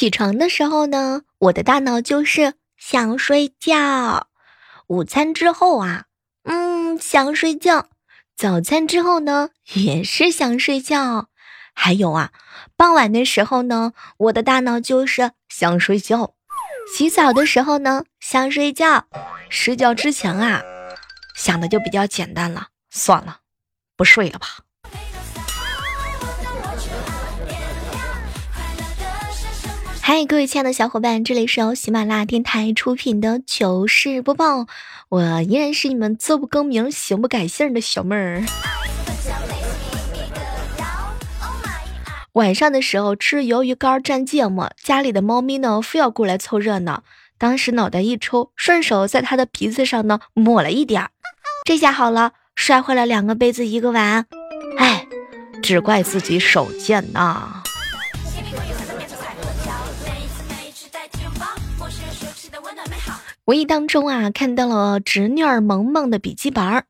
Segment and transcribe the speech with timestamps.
[0.00, 4.28] 起床的时候呢，我的大脑就是想睡觉；
[4.86, 6.06] 午餐之后啊，
[6.44, 7.84] 嗯，想睡觉；
[8.34, 11.26] 早餐之后呢，也是想睡觉；
[11.74, 12.32] 还有啊，
[12.78, 16.32] 傍晚的时候呢，我的大脑就是想睡觉；
[16.96, 19.04] 洗澡的时候呢，想睡觉；
[19.50, 20.62] 睡觉之前啊，
[21.36, 23.40] 想的就比较简单了，算了，
[23.98, 24.46] 不睡了吧。
[30.12, 34.66] 嗨，各位亲爱的小伙伴，这里是由喜马拉雅电台出品的糗事播报，
[35.08, 38.42] 我依然是你们做不更名、行不改姓的小妹儿。
[42.32, 47.04] 晚上的时候吃鱿鱼干蘸芥末，家里的猫咪呢非要过来凑热闹，
[47.38, 51.10] 当时脑袋一抽，顺手在它的鼻子上呢抹了一点儿，
[51.64, 54.26] 这下好了，摔坏了两个杯子一个碗，
[54.76, 55.06] 哎，
[55.62, 57.59] 只怪自己手贱呐。
[63.50, 66.84] 无意当中啊，看到了侄女儿萌萌的笔记本儿。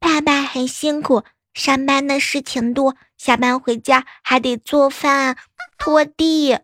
[0.00, 5.36] 爸爸很辛苦，上班的事情多，下班回家还得做饭、
[5.76, 6.58] 拖地。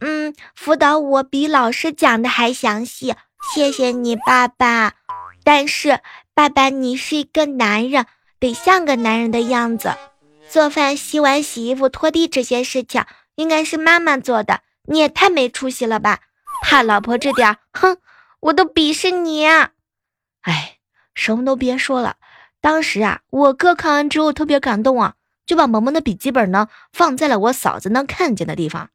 [0.00, 3.14] 嗯，辅导我比老师讲的还详细，
[3.52, 4.94] 谢谢你，爸爸。
[5.44, 6.00] 但是，
[6.32, 8.06] 爸爸，你是一个男人，
[8.38, 9.92] 得像个男人的样子。
[10.48, 14.62] 做饭、洗碗、洗衣服、拖地这些事情，应该是妈妈做的。
[14.86, 16.20] 你也太没出息了吧！
[16.62, 17.98] 怕老婆这点，哼！
[18.40, 19.44] 我都鄙视你！
[19.44, 20.78] 哎，
[21.14, 22.16] 什么都别说了。
[22.62, 25.14] 当时啊，我哥看完之后特别感动啊，
[25.44, 28.88] 就把萌萌的笔记本呢放在了我嫂子能看见的地方。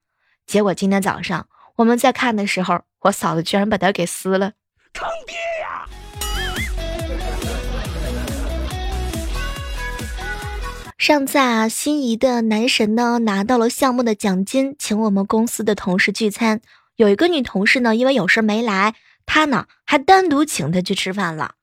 [0.48, 4.54] 结果今天早上我们在看的时候，我嫂子居然把它给撕了，
[4.94, 5.88] 坑爹呀！
[10.98, 16.62] 上次啊，心仪的男神呢拿到了项目的奖金，请我们公司的同事聚餐。
[16.96, 18.96] 有一个女同事呢，因为有事没来。
[19.26, 21.56] 他呢，还单独请他去吃饭了。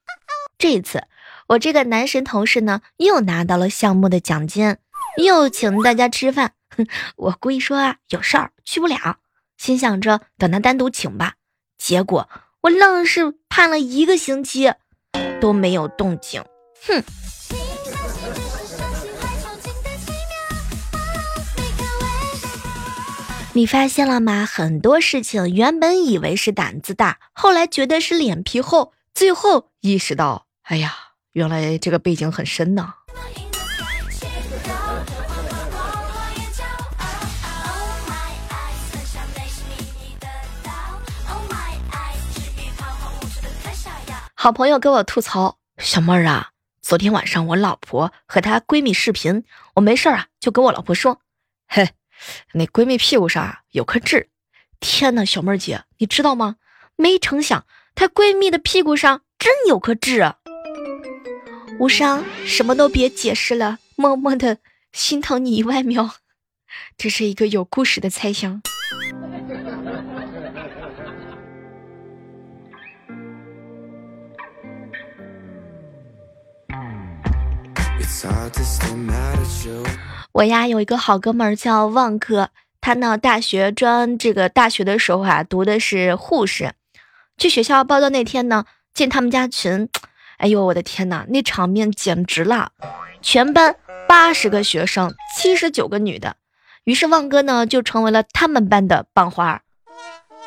[0.59, 1.05] 这次，
[1.49, 4.77] 我这个男神同事呢，又拿到了项目的奖金，
[5.17, 6.53] 又请大家吃饭。
[6.77, 6.87] 哼，
[7.17, 9.19] 我故意说啊，有事儿去不了，
[9.57, 11.35] 心想着等他单独请吧。
[11.79, 12.29] 结果
[12.63, 14.73] 我愣是盼了一个星期，
[15.41, 16.45] 都没有动静。
[16.87, 17.03] 哼。
[23.55, 24.47] 你发现了吗？
[24.47, 30.95] 很多事情原本以为是胆子大，后来觉得是脸皮厚，最后意识到，哎呀，
[31.33, 32.95] 原来这个背景很深呢。
[44.35, 51.21] 好朋友跟我吐槽：“小妹儿啊，昨天晚上我老婆和她闺蜜视频，我没事儿啊，就跟我老婆说，
[51.69, 51.91] 嘿。”
[52.53, 54.29] 那闺蜜屁股上有颗痣，
[54.81, 56.57] 天哪，小妹儿姐，你知道吗？
[56.97, 60.35] 没成想，她闺蜜的屁股上真有颗痣。
[61.79, 64.59] 无伤，什么都别解释了，默默的
[64.93, 66.17] 心疼你一万秒。
[66.97, 68.63] 这是一个有故事的猜想。
[80.33, 82.49] 我呀有一个好哥们儿叫旺哥，
[82.81, 86.73] 他呢大学专这个大学的时候啊读的是护士，
[87.37, 89.91] 去学校报到那天呢进他们家群，
[90.39, 92.71] 哎呦我的天哪，那场面简直了！
[93.21, 93.77] 全班
[94.09, 96.37] 八十个学生，七十九个女的，
[96.85, 99.61] 于是旺哥呢就成为了他们班的班花。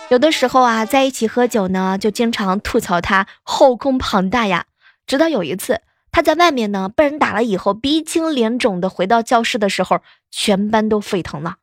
[0.09, 4.65] 有的时候啊在一起喝酒呢，就经常吐槽他后宫庞大呀，
[5.05, 5.81] 直到有一次。
[6.15, 9.99] 他在外面呢，被人打了以后，鼻青脸肿的回到教室的时候，
[10.31, 11.57] 全班都沸腾了。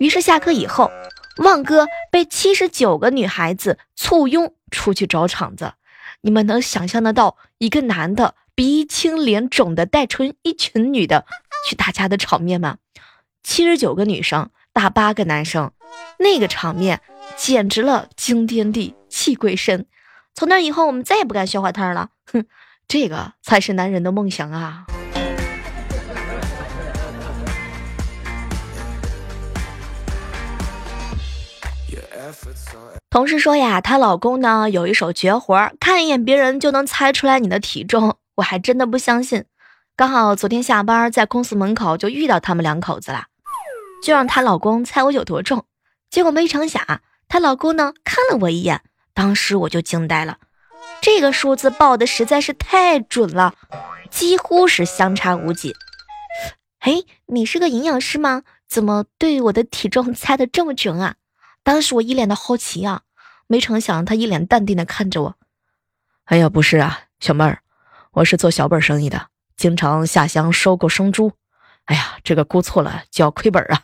[0.00, 0.90] 于是下课以后，
[1.36, 5.74] 旺哥被七十九个女孩子簇拥出去找场子。
[6.22, 11.24] 你们能想象得到一个男的鼻青脸肿的带出一群女的
[11.68, 12.78] 去打架的场面吗？
[13.44, 15.70] 七十九个女生打八个男生，
[16.18, 17.02] 那个场面
[17.36, 19.86] 简直了惊天地泣鬼神。
[20.34, 22.08] 从那以后，我们再也不敢笑话他了。
[22.26, 22.44] 哼。
[22.90, 24.84] 这个才是男人的梦想啊！
[33.08, 38.16] 同事说呀，她老公呢有一手绝活，看一眼别人就能猜出来你的体重。
[38.34, 39.44] 我还真的不相信。
[39.94, 43.26] 刚好昨天下班在公司门口就遇到他们两口子了，
[44.02, 45.64] 就让她老公猜我有多重。
[46.10, 48.82] 结果没成想，她老公呢看了我一眼，
[49.14, 50.38] 当时我就惊呆了，
[51.00, 53.54] 这个数字报的实在是太准了，
[54.10, 55.74] 几乎是相差无几。
[56.78, 58.42] 嘿，你是个营养师吗？
[58.68, 61.16] 怎么对我的体重猜的这么准啊？
[61.62, 63.02] 当时我一脸的好奇啊，
[63.46, 65.36] 没成想他一脸淡定的看着我。
[66.24, 67.62] 哎呀，不是啊，小妹儿，
[68.12, 71.32] 我是做小本生意的，经常下乡收购生猪。
[71.86, 73.82] 哎呀，这个估错了就要亏本啊。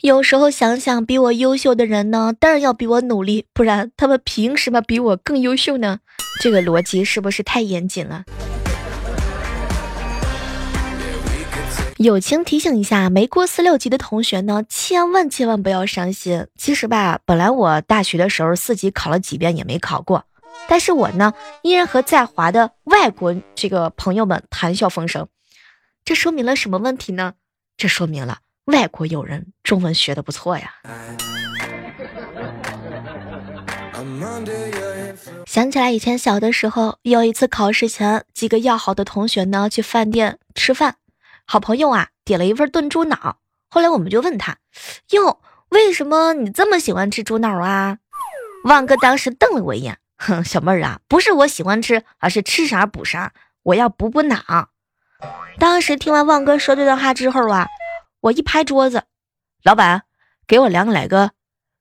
[0.00, 5.98] 有时候想想，比我优秀的人呢，当然要比我努力，不然他们凭什么比我更优秀呢？
[6.40, 8.24] 这个逻辑是不是太严谨了？
[11.98, 16.46] 友情提醒一下，没过四六级的同学呢，千万千万不要伤心。
[16.56, 20.24] 其实吧，本来我大学的时候四级考了几遍也没考过，
[20.68, 25.28] 但是我呢，依然和在华的外国这个朋友们谈笑风生。
[26.04, 27.34] 这说明了什么问题呢？
[27.76, 28.38] 这说明了。
[28.66, 30.74] 外国友人中文学的不错呀。
[35.46, 40.96] 想起来以前小的时候，有一次考试前，几个要好的同学呢去饭店吃饭，
[41.44, 43.38] 好朋友啊点了一份炖猪脑。
[43.68, 44.58] 后来我们就问他
[45.10, 47.98] ：“哟，为什么你这么喜欢吃猪脑啊？”
[48.64, 53.32] 旺哥当时瞪了我一眼：“哼，小妹儿啊，不是我喜欢吃，而是吃啥补啥，
[53.64, 54.70] 我要补补脑。”
[55.58, 57.66] 当时听完旺哥说这段话之后啊。
[58.22, 59.02] 我一拍桌子，
[59.64, 60.04] 老板，
[60.46, 61.32] 给我两个来个，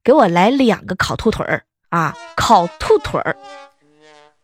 [0.03, 2.17] 给我来两个烤兔腿儿啊！
[2.35, 3.37] 烤兔腿儿。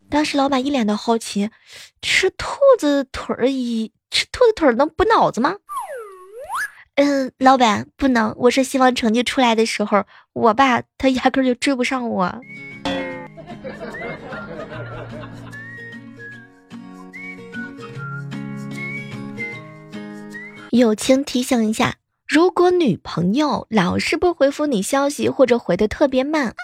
[0.07, 1.49] 当时老板一脸的好奇，
[1.99, 5.55] 吃兔子腿儿一吃兔子腿儿能补脑子吗？
[6.97, 12.39] 嗯，老板不能，我是希望成绩出来的时候，我爸他压根就追不上我。
[20.71, 21.95] 友情提醒一下：
[22.27, 26.55] 如果女朋友老是不回复你消息，或者回的特别慢，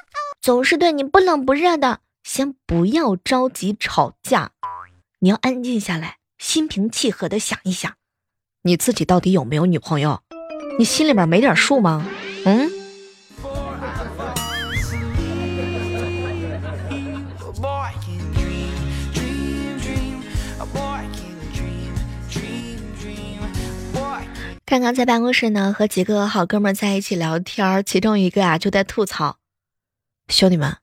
[0.42, 4.52] 总是对你不冷不热的，先不要着急吵架，
[5.20, 7.94] 你要安静下来，心平气和的想一想，
[8.64, 10.22] 你自己到底有没有女朋友？
[10.78, 12.06] 你心里面没点数吗？
[12.46, 12.83] 嗯。
[24.74, 29.38] 刚刚在办公室呢，和几个好哥们在一起聊天，其中一个啊就在吐槽
[30.30, 30.78] ：“兄弟们，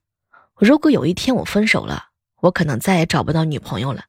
[0.55, 2.05] 如果有一天我分手了，
[2.39, 4.05] 我可能再也找不到女朋友了，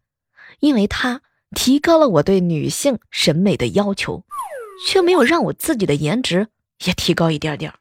[0.61, 1.21] 因为他
[1.57, 4.23] 提高了我对女性审美的要求，
[4.87, 6.47] 却没有让我自己的颜值
[6.85, 7.75] 也提高一点点。”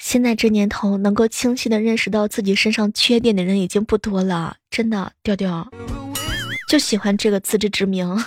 [0.00, 5.70] 现在这年头，能够清晰的认识到自己身上缺点的人已经不多了，真的，调调。
[6.66, 8.22] 就喜欢这个自知之明。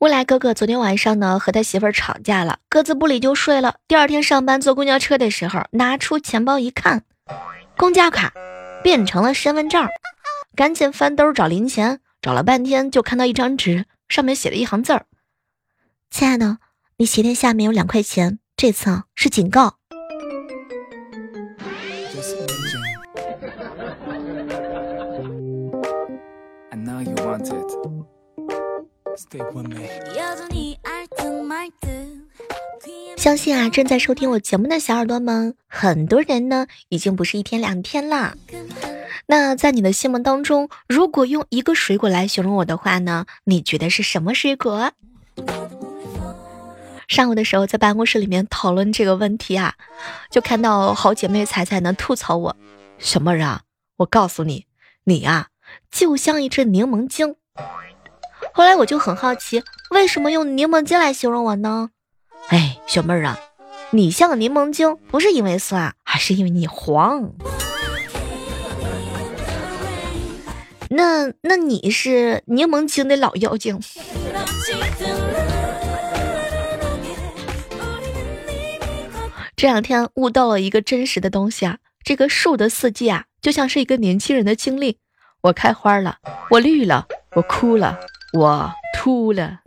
[0.00, 3.76] 未来哥哥昨天晚上呢和他媳妇儿吵架了，各自不理就睡了。
[3.88, 7.04] 第二天上班坐公交车的时候，拿出钱包一看，
[7.76, 8.32] 公交卡
[8.82, 9.86] 变成了身份证，
[10.54, 15.06] 赶紧翻兜找零钱，找了半天就看到一张纸，上面写了一行字儿
[16.10, 16.58] ：“亲爱的，
[16.98, 19.74] 你鞋垫下面有两块钱。”这次啊是警告。
[33.16, 38.36] 相信啊，正在收听我节目的小耳朵们，很多人呢已经不是一天两天了。
[39.26, 44.92] 那在你的心目当中，如果用一个水果来形容我的话呢，你觉得是什么水果？
[47.08, 49.74] 上午的时候在办公室里面讨论这个问题啊，
[50.30, 52.56] 就看到好姐妹彩彩呢吐槽我，
[52.98, 53.62] 小妹儿啊，
[53.98, 54.66] 我告诉你，
[55.04, 55.48] 你啊
[55.90, 57.36] 就像一只柠檬精。
[58.52, 61.90] 后来我就很好奇，为什么用柠檬精来形容我呢？
[62.48, 63.38] 哎，小妹儿啊，
[63.90, 67.32] 你像柠檬精不是因为酸，还是因为你黄。
[70.90, 73.80] 那那你是柠檬精的老妖精。
[79.64, 84.98] 这两天悟到了一个真实的东西啊，这个树的四季啊，就像是一个年轻人的经历。
[85.40, 86.18] 我开花了，
[86.50, 87.98] 我绿了，我哭了，
[88.34, 89.60] 我秃了。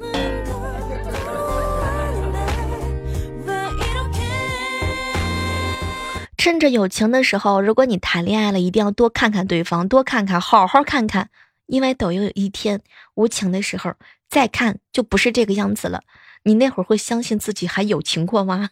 [6.37, 11.31] 趁着有情的时候，如果你谈恋爱了，一定要多看看对方，多看看，好好看看，
[11.65, 12.81] 因为等有一天
[13.15, 13.95] 无情的时候
[14.29, 16.01] 再看，就不是这个样子了。
[16.43, 18.69] 你那会儿会相信自己还有情过吗？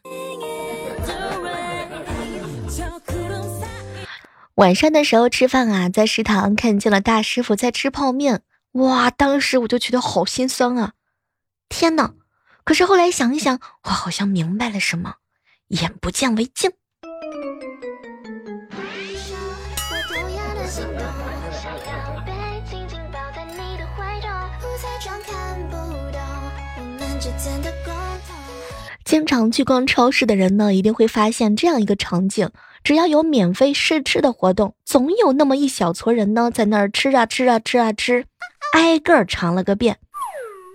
[4.56, 10.94] 晚上的时候吃饭啊，在食堂看见了大师傅在吃泡面，哇，当时我就觉得好心酸啊！
[11.68, 12.14] 天呐！
[12.64, 15.16] 可是后来想一想，我好像明白了什么，
[15.68, 16.72] 眼不见为净。
[29.06, 32.50] 经常去逛超市的人呢，一定会发现这样一个场景：
[32.84, 38.26] 只要有免费试吃的活动，总有那么一小撮人呢，在那儿吃啊吃啊吃啊吃，
[38.74, 40.00] 挨个尝了个遍，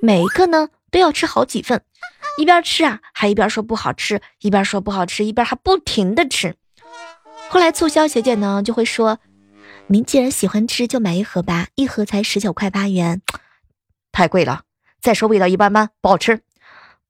[0.00, 1.82] 每一个呢都要吃好几份，
[2.38, 6.54] 一边吃啊还一边说不好吃，一边说不好吃，一边还不停的吃。
[7.48, 9.18] 后来促销学姐呢就会说
[9.88, 13.22] ：“您既然喜欢吃，就买一盒吧，一盒才十九块八元，
[14.12, 14.62] 太贵了。
[15.02, 16.42] 再说味道一般般，不好吃，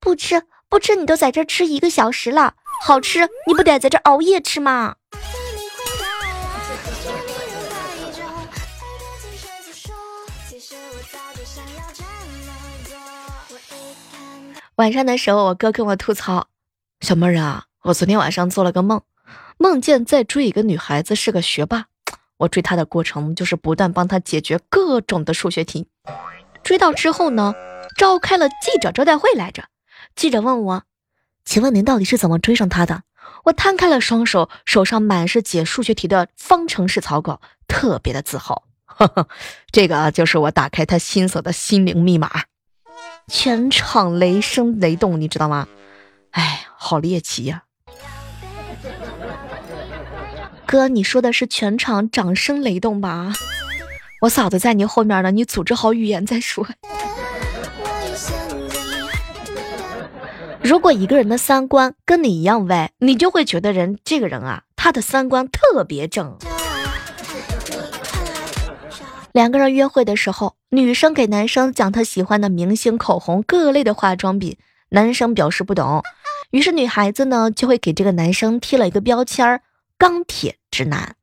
[0.00, 4.94] 不吃。”不吃你都在这吃一个小时了，好吃你不得在这熬夜吃吗？
[14.76, 16.46] 晚上的时候，我哥跟我吐槽
[17.02, 19.02] ：“小妹儿啊，我昨天晚上做了个梦，
[19.58, 21.86] 梦见在追一个女孩子，是个学霸。
[22.36, 25.88] 我追她的过程就是不断帮她解决各种的数学题。
[26.62, 27.52] 追到之后呢，
[27.98, 29.64] 召开了记者招待会来着。”
[30.20, 30.82] 记者问我
[31.46, 33.04] ：“请问您到底是怎么追上他的？”
[33.44, 38.64] 我摊开了双手，手上满是解数学题的方程式草稿，特别的自豪。
[38.84, 39.28] 呵呵，
[39.72, 42.42] 这个就是我打开他心锁的心灵密码。
[43.28, 45.66] 全场雷声雷动，你知道吗？
[46.32, 47.62] 哎，好猎奇呀！
[50.66, 53.32] 哥，你说的是全场掌声雷动吧？
[54.20, 56.68] 我嫂子在你后面呢，你组织好语言再说。
[60.62, 66.36] 如果一个人的三观跟你一样歪，你就会觉得人这个人啊，他的三观特别正。
[69.32, 74.56] 两个人约会的时候，女生给男生讲她喜欢的明星、口红、各类的化妆品，
[74.90, 76.02] 男生表示不懂，
[76.50, 79.62] 于是女孩子呢就会给这个男生贴了一个标签儿——
[79.96, 81.14] 钢铁直男。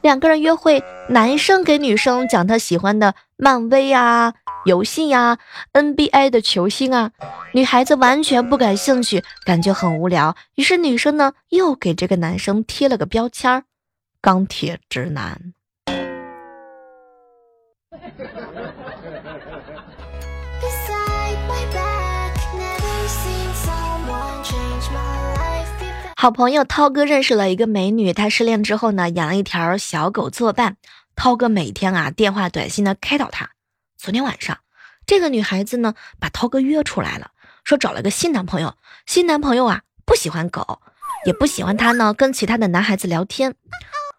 [0.00, 5.38] 两个人约会，男生给女生讲他喜欢的漫威啊、游戏呀、
[5.72, 7.10] NBA 的球星啊，
[7.52, 10.36] 女孩子完全不感兴趣，感觉很无聊。
[10.54, 13.64] 于是女生呢又给这个男生贴了个标签儿——
[14.22, 15.52] 钢铁直男。
[26.16, 30.76] 好朋友涛哥认识了一个美女，他失恋之后呢，养了一条小狗作伴。
[31.16, 33.50] 涛哥每天啊电话短信的开导他。
[34.02, 34.58] 昨天晚上，
[35.06, 37.30] 这个女孩子呢把涛哥约出来了，
[37.62, 38.76] 说找了个新男朋友。
[39.06, 40.82] 新男朋友啊不喜欢狗，
[41.24, 43.54] 也不喜欢她呢跟其他的男孩子聊天。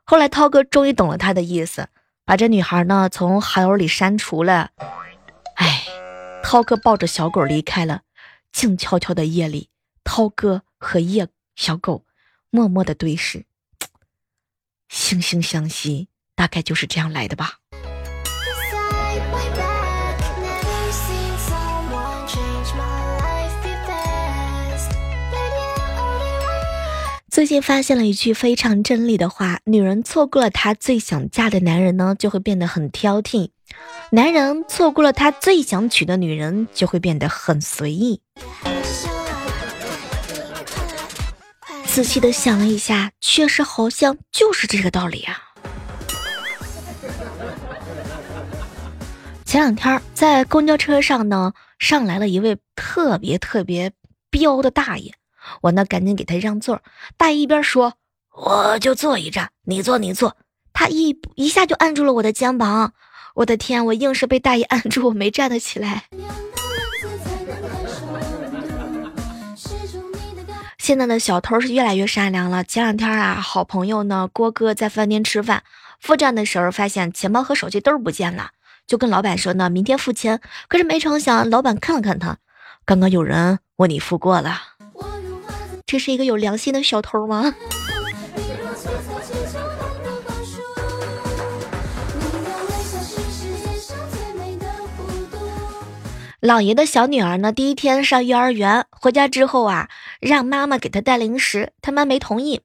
[0.05, 1.89] 后来涛哥终于懂了他的意思，
[2.23, 4.69] 把这女孩呢从好友里删除了。
[5.55, 5.83] 哎，
[6.41, 8.03] 涛哥抱着小狗离开了。
[8.53, 9.69] 静悄悄的夜里，
[10.05, 11.27] 涛哥和夜。
[11.57, 12.05] 小狗
[12.49, 13.45] 默默的对视，
[14.89, 17.59] 惺惺相惜，大概就是这样来的吧。
[27.33, 33.49] 最近发现了一句非常真理的话：女人错过了她最想嫁的男人呢，就会变得很挑剔；
[34.11, 38.21] 男人错过了他最想娶的女人，就会变得很随意。
[41.87, 45.39] 仔细的想了一下，确实好像就是这个道理啊。
[49.43, 53.91] 前两天在公交车上呢，上来了一位特别特别
[54.29, 55.15] 彪的大爷，
[55.61, 56.81] 我呢赶紧给他让座。
[57.17, 57.93] 大爷一边说
[58.35, 60.37] ：“我就坐一站，你坐你坐。”
[60.73, 62.93] 他一一下就按住了我的肩膀，
[63.35, 66.05] 我的天，我硬是被大爷 按住，我没站得起来。
[70.79, 72.63] 现在的小偷是越来越善良了。
[72.63, 75.63] 前两天啊，好朋友呢郭哥在饭店吃饭，
[76.01, 78.49] 付账的时候发现钱包和手机都不见了，
[78.85, 80.41] 就跟老板说呢明天付钱。
[80.67, 82.37] 可是没成想，老板看了看他，
[82.83, 84.57] 刚刚有人问你付过了，
[85.93, 87.53] 这是一个有良心的小偷吗？
[96.41, 99.87] 老爷的小女儿呢，第一天上幼儿园，回家之后啊，
[100.19, 102.61] 让妈妈给她带零食，她妈没同意。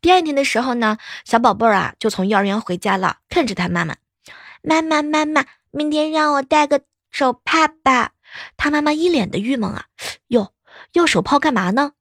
[0.00, 0.96] 第二天的时候呢，
[1.26, 3.96] 小宝贝儿啊就从幼儿园回家了，看着他妈妈，
[4.62, 8.12] 妈妈妈妈，明天让我带个手帕吧。
[8.56, 9.84] 他妈妈一脸的郁闷啊，
[10.28, 10.54] 哟，
[10.94, 11.92] 要手帕干嘛呢？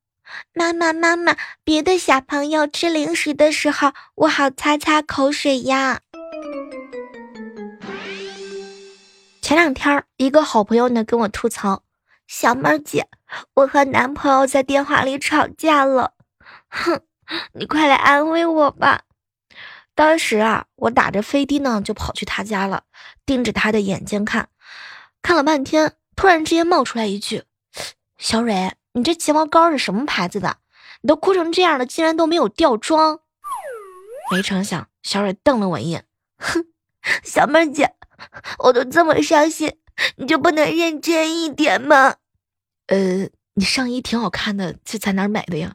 [0.53, 6.01] 妈妈妈妈，别的小朋友吃零食的时候，我好擦擦口水呀。
[9.41, 11.83] 前两天，一个好朋友呢跟我吐槽
[12.27, 13.07] ：“小妹儿姐，
[13.55, 16.13] 我和男朋友在电话里吵架了。”
[16.69, 17.01] 哼，
[17.53, 19.01] 你快来安慰我吧。
[19.95, 22.83] 当时啊，我打着飞的呢就跑去他家了，
[23.25, 24.49] 盯着他的眼睛看，
[25.21, 27.43] 看了半天，突然之间冒出来一句
[28.19, 30.57] ：“小蕊，你这睫毛膏是什么牌子的？
[31.01, 33.19] 你都哭成这样了，竟然都没有掉妆。”
[34.31, 36.05] 没成想，小蕊瞪了我一眼，
[36.37, 36.65] 哼，
[37.23, 37.95] 小妹儿姐。
[38.59, 39.77] 我都这么伤心，
[40.17, 42.15] 你就不能认真一点吗？
[42.87, 45.73] 呃，你上衣挺好看的，这在哪儿买的呀？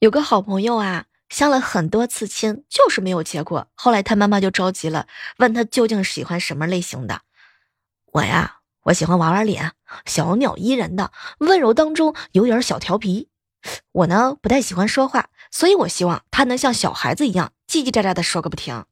[0.00, 3.66] 有个好朋友啊，相了很多次亲，就是没有结果。
[3.74, 5.06] 后来他妈妈就着急了，
[5.38, 7.22] 问他究竟喜欢什么类型的。
[8.12, 9.72] 我呀，我喜欢娃娃脸，
[10.04, 13.30] 小鸟依人的，温柔当中有点小调皮。
[13.92, 15.30] 我呢，不太喜欢说话。
[15.50, 18.84] 所以，我希望他能像小孩子一样叽叽喳喳的说个不停。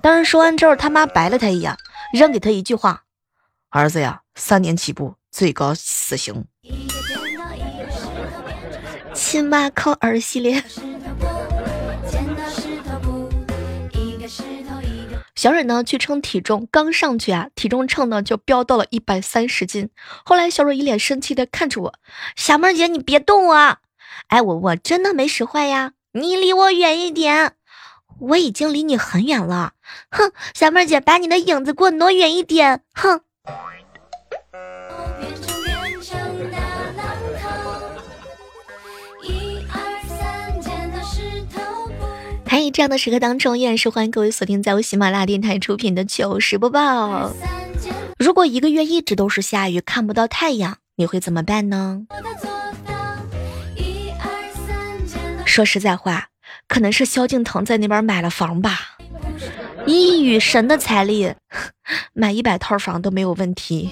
[0.00, 1.76] 当时说完之后，他妈白了他一眼，
[2.12, 3.02] 扔给他一句话
[3.70, 6.46] ：“儿子呀，三年起步，最高死刑。”
[9.12, 10.62] 亲妈靠儿系列。
[15.44, 19.90] 小蕊呢去称体重，刚上去啊，体重秤呢就飙到了一百三十斤。
[20.24, 21.94] 后来，小蕊一脸生气的看着我
[22.34, 23.76] ：“小妹姐，你别动我！”
[24.28, 25.92] 哎，我我真的没使坏呀！
[26.12, 27.56] 你离我远一点，
[28.20, 29.74] 我已经离你很远了。
[30.10, 32.80] 哼，小妹姐，把你的影子给我挪远一点。
[32.94, 33.20] 哼。
[42.54, 47.32] 在这样的时刻当中，依然是欢迎各位锁定在我喜马拉雅电台出品的糗事播报。
[48.16, 52.06] 如果一个月一直都是下雨，看不到太阳，你会怎么办呢？
[55.44, 56.28] 说实在话，
[56.68, 58.98] 可能是萧敬腾在那边买了房吧，
[59.84, 61.34] 以雨神的财力，
[62.14, 63.90] 买一百套房都没有问题。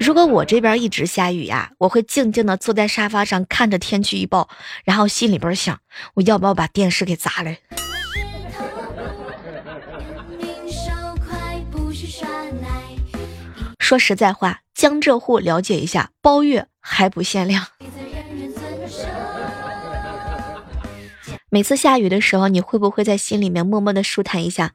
[0.00, 4.48] 如果我这边一直下雨呀，我会静静的坐在沙发上看着天气预报，
[4.84, 5.80] 然后心里边想，
[6.14, 7.54] 我要不要把电视给砸了？
[13.78, 17.66] 说实在话，江浙沪了解一下，包月还不限量。
[21.50, 24.72] 每次下雨的时候，你会不会在心里面默默的舒坦一下？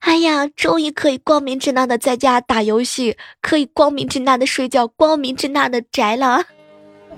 [0.00, 6.44] 哎呀，终于可以光明正大的在家打游戏，可以光明正大的睡觉，光明正大的宅了。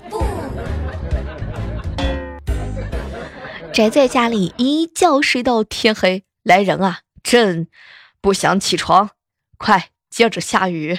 [0.09, 0.23] 不
[3.73, 7.67] 宅在家里一觉睡到天黑，来人啊，朕
[8.21, 9.11] 不想起床，
[9.57, 10.97] 快接着下雨。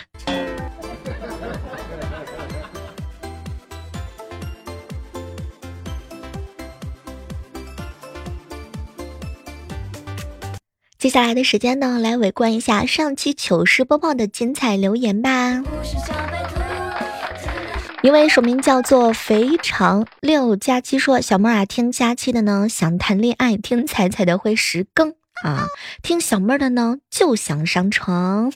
[10.98, 15.62] 接下来的时间呢，来围观一下上期糗事播报的精彩留言吧。
[18.02, 25.68] 一位署名叫做肥肠六加七说：“小妹儿啊，听佳期的呢想谈恋爱，听彩彩的会十更啊，
[26.02, 28.52] 听小妹儿的呢就想上床。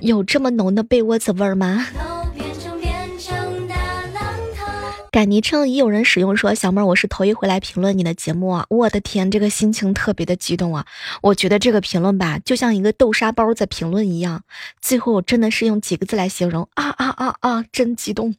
[0.00, 1.86] 有这么浓的被窝子味儿吗？”
[5.16, 8.66] 改昵称已有人使用，说小妹儿，我是头一回来评论你的节目啊！
[8.68, 10.84] 我的天，这个心情特别的激动啊！
[11.22, 14.42] 我觉得这个评论吧，就像一个豆沙包在评论一样。
[14.78, 17.64] 最后我真的是用几个字来形容啊啊啊啊！
[17.72, 18.34] 真激动。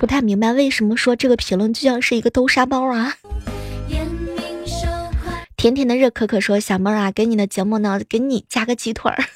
[0.00, 3.14] 不太明白为什么说这个评论就像是一个豆沙包啊？
[5.56, 9.22] 甜甜的热可可说小妹儿啊，给你的节目呢，给你加个鸡腿儿。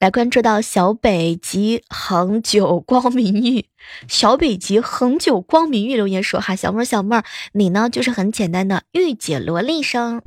[0.00, 3.66] 来关注到小北极恒久光明玉，
[4.08, 10.22] 小北极恒久光明玉留言说哈，小妹儿小妹儿，你呢就是很简单的御姐萝莉声。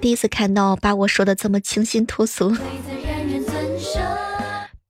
[0.00, 2.52] 第一次看到把我说的这么清新脱俗。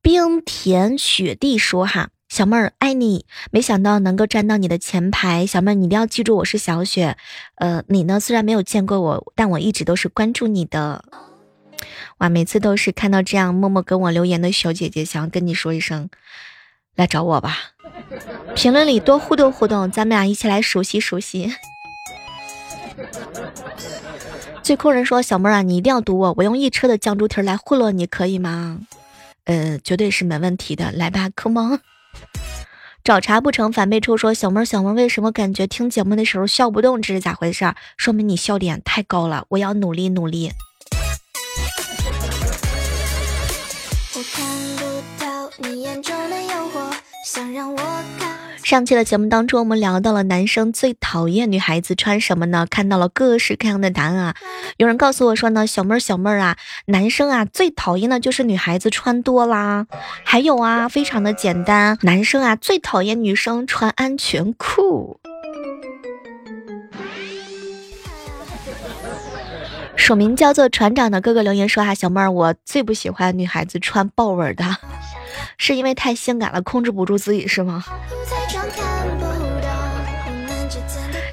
[0.00, 7.18] 冰田雪地说哈，小妹儿爱你，没想到能够站到你的前排，小妹儿你一定要记住我是小雪，
[7.56, 11.04] 呃，你呢虽然没有见过我，但我一直都是关注你的。
[12.18, 16.08] 哇，每次都是看到这样默默跟我留言的小姐姐，想要跟你说一声，
[16.94, 17.58] 来找我吧。
[18.54, 21.54] 评论里多互动互动，咱们俩一起来熟悉熟悉。
[24.62, 28.80] 最酷人说：“小妹儿啊，你一定要读我，我用一车的酱猪蹄来贿赂你，可以吗？”
[29.44, 31.80] 呃，绝对是没问题的，来吧，Come on。
[33.04, 37.02] 找茬不成反被抽，说小妹儿，小妹儿为什么感觉听节目的时候笑不动？
[37.02, 37.74] 这是咋回事？
[37.98, 40.52] 说明你笑点太高了，我要努力努力。
[44.32, 44.84] 看不
[45.22, 46.92] 到你眼中的诱惑，
[47.26, 48.26] 想让我靠
[48.62, 52.66] 上期的节目当中，我们聊到了男生最讨厌女孩子穿什么呢？
[52.68, 54.34] 看到了各式各样的答案啊！
[54.78, 56.56] 有人告诉我说呢，小妹儿小妹儿啊，
[56.86, 59.86] 男生啊最讨厌的就是女孩子穿多啦。
[60.24, 65.20] 还有啊，非常的简单，男生啊最讨厌女生穿安全裤。
[69.96, 74.64] 署名叫做船长的哥哥留言说哈，小妹儿，我最不喜欢女孩子穿豹纹的。
[75.56, 77.84] 是因为太性感了，控制不住自己是吗？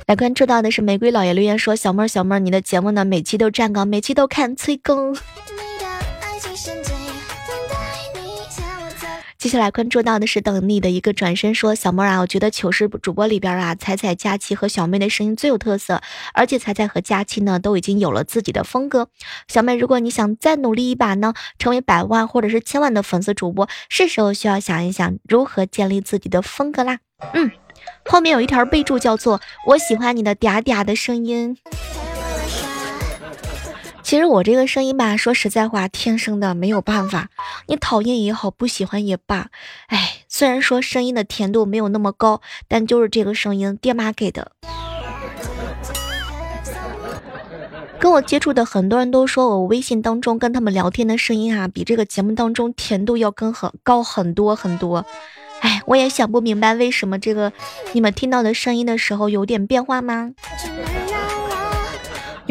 [0.08, 3.04] 来关注到的是玫瑰老爷留言说：“小妹儿，小妹儿，你的节目呢？
[3.06, 5.16] 每期都站岗，每期都看催更。
[9.42, 16.00] ”接下来关注到的是等你的一个转身说：“小妹儿啊，我觉得糗事主播里边啊，彩彩、佳琪和小妹的声音最有特色，
[16.36, 19.10] 而且彩彩和佳琪呢都已经有了自己的风格。
[19.48, 27.00] 小妹，如果你想再努力一把呢，成为百万或者是千万的粉丝主播，是时候需要想一想如何建立自己的风格啦。
[27.34, 27.50] 嗯，
[28.06, 31.58] 后面有一条备注叫做‘我喜欢你的嗲嗲的声音’。”
[34.04, 37.30] 其实我这个声音吧，说实在话，天生的没有办法。
[37.68, 39.48] 你讨厌也好，不喜欢也罢，
[39.88, 44.52] 哎，虽然说声音的甜度没有那么高，但就是这个声音，爹妈给的。
[48.00, 55.06] 跟我接触的很多人都说我微信当中跟他们聊天的声音啊，比这个节目当中甜度要更很高很多很多。
[55.60, 57.54] 哎，我也想不明白为什么这个
[57.94, 60.32] 你们听到的声音的时候有点变化吗？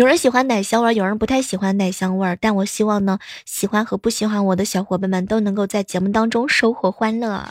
[0.00, 2.38] 有人喜欢奶香味，有人不太喜欢奶香味儿。
[2.40, 7.50] 但我希望呢，喜欢和不喜欢我的小伙伴们都能够在节目当中收获欢乐。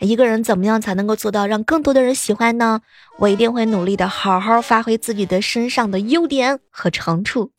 [0.00, 2.80] 一个人怎么样才能够做到让更多的人喜欢呢？
[3.18, 7.50] 我一定会努力的，好好发挥自己的身上的优点和长处。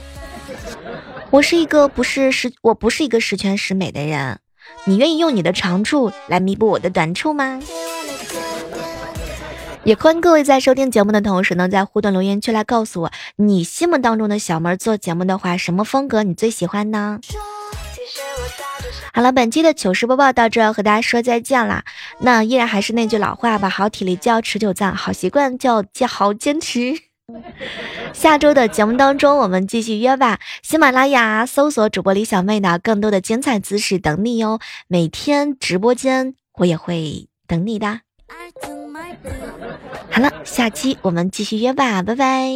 [1.30, 4.40] 我是一个不是十，我不是一个十全十美的人。
[4.86, 7.62] 你愿意用你的长处来弥补我的短处吗？
[9.88, 17.22] 也欢迎各位在收听节目的同时呢，在互动留言区来告诉我，你心目当中的小妹做节目的话，什么风格你最喜欢呢？
[19.14, 21.86] 好了，本期的糗事播报到这，要和大家说再见啦。
[22.20, 26.94] 那依然还是那句老话吧，好体力就要持久战，好习惯就要好坚持。
[28.12, 30.38] 下周的节目当中，我们继续约吧。
[30.64, 34.60] 喜马拉雅搜索主播李小妹的更多的精彩姿势等你哟。
[34.90, 38.02] 每天直播间我也会等你的。
[40.12, 42.50] 好了，下期我们继续约吧，拜拜。